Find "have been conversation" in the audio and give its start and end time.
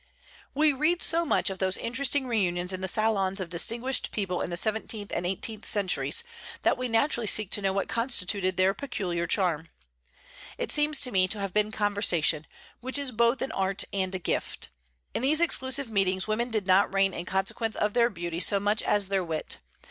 11.39-12.47